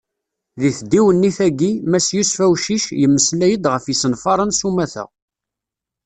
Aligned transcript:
Deg 0.61 0.73
tdiwennit-agi, 0.79 1.71
mass 1.89 2.07
Yusef 2.15 2.39
Awcic, 2.45 2.83
yemmeslay-d 3.01 3.63
ɣef 3.73 3.85
yisenfaren 3.87 4.55
s 4.59 4.61
umata. 4.69 5.05